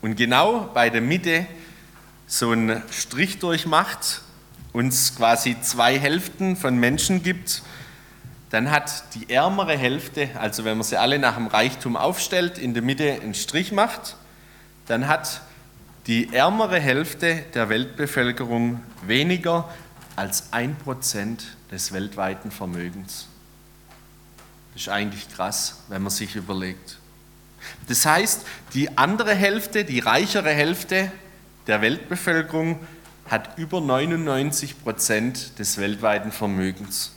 [0.00, 1.46] und genau bei der Mitte
[2.26, 4.22] so einen Strich durchmacht,
[4.72, 7.62] uns quasi zwei Hälften von Menschen gibt,
[8.50, 12.74] dann hat die ärmere Hälfte, also wenn man sie alle nach dem Reichtum aufstellt, in
[12.74, 14.16] der Mitte einen Strich macht,
[14.86, 15.40] dann hat
[16.06, 19.68] die ärmere Hälfte der Weltbevölkerung weniger
[20.14, 23.26] als ein Prozent des weltweiten Vermögens.
[24.72, 26.98] Das ist eigentlich krass, wenn man sich überlegt.
[27.88, 31.10] Das heißt, die andere Hälfte, die reichere Hälfte
[31.66, 32.78] der Weltbevölkerung
[33.28, 37.12] hat über 99 Prozent des weltweiten Vermögens.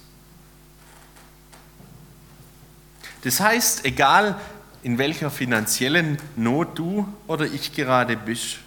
[3.23, 4.39] Das heißt, egal
[4.81, 8.59] in welcher finanziellen Not du oder ich gerade bist,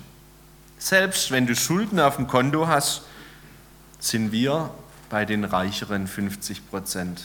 [0.83, 3.03] selbst wenn du Schulden auf dem Konto hast,
[4.01, 4.74] sind wir
[5.11, 7.22] bei den reicheren 50 Prozent.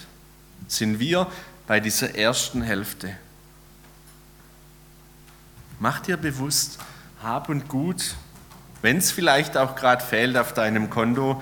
[0.68, 1.26] Sind wir
[1.66, 3.16] bei dieser ersten Hälfte.
[5.80, 6.78] Mach dir bewusst,
[7.24, 8.16] hab und gut,
[8.84, 11.41] wenn es vielleicht auch gerade fehlt auf deinem Konto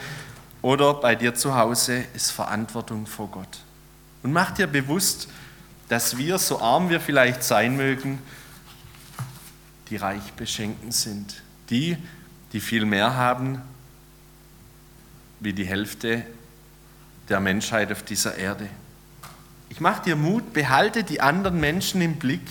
[0.62, 3.60] oder bei dir zu Hause, ist Verantwortung vor Gott.
[4.24, 5.28] Und mach dir bewusst,
[5.90, 8.22] dass wir, so arm wir vielleicht sein mögen,
[9.90, 11.45] die reich beschenken sind.
[11.70, 11.98] Die,
[12.54, 13.62] die viel mehr haben
[15.40, 16.24] wie die Hälfte
[17.30, 18.68] der Menschheit auf dieser Erde.
[19.70, 22.48] Ich mache dir Mut, behalte die anderen Menschen im Blick,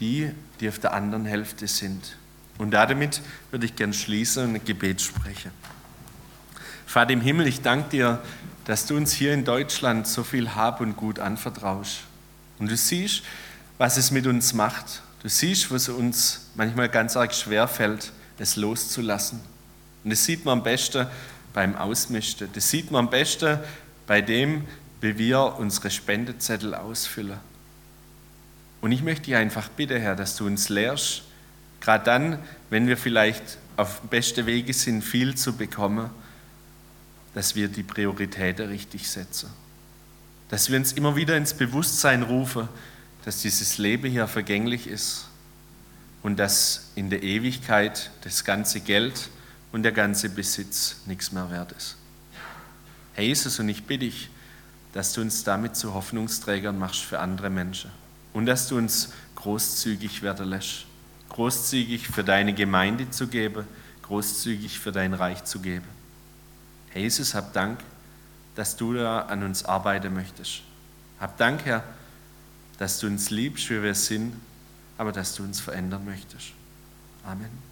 [0.00, 2.16] die, die auf der anderen Hälfte sind.
[2.58, 5.50] Und damit würde ich gern schließen und ein Gebet sprechen.
[6.86, 8.22] Vater im Himmel, ich danke dir,
[8.64, 12.02] dass du uns hier in Deutschland so viel Hab und Gut anvertraust.
[12.58, 13.22] Und du siehst,
[13.78, 15.02] was es mit uns macht.
[15.22, 19.40] Du siehst, was uns manchmal ganz arg schwer fällt, es loszulassen.
[20.02, 21.06] Und das sieht man am besten
[21.52, 22.48] beim Ausmisten.
[22.54, 23.58] Das sieht man am besten
[24.08, 24.66] bei dem,
[25.00, 27.38] wie wir unsere Spendezettel ausfüllen.
[28.80, 31.22] Und ich möchte dich einfach bitten, Herr, dass du uns lehrst,
[31.80, 36.10] gerade dann, wenn wir vielleicht auf beste Wege sind, viel zu bekommen,
[37.34, 39.50] dass wir die Prioritäten richtig setzen.
[40.48, 42.68] Dass wir uns immer wieder ins Bewusstsein rufen,
[43.24, 45.26] dass dieses Leben hier vergänglich ist
[46.22, 49.28] und dass in der Ewigkeit das ganze Geld
[49.72, 51.96] und der ganze Besitz nichts mehr wert ist.
[53.14, 54.30] Herr Jesus, und ich bitte dich,
[54.92, 57.90] dass du uns damit zu Hoffnungsträgern machst für andere Menschen
[58.32, 60.86] und dass du uns großzügig werden lässt.
[61.30, 63.66] Großzügig für deine Gemeinde zu geben,
[64.02, 65.86] großzügig für dein Reich zu geben.
[66.90, 67.80] Herr Jesus, hab Dank,
[68.54, 70.60] dass du da an uns arbeiten möchtest.
[71.18, 71.82] Hab Dank, Herr,
[72.82, 74.34] dass du uns liebst, wie wir sind,
[74.98, 76.48] aber dass du uns verändern möchtest.
[77.22, 77.71] Amen.